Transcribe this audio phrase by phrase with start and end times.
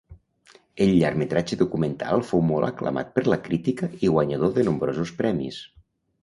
[0.85, 5.63] El llargmetratge documental fou molt aclamat per la crítica i guanyador de nombrosos premis.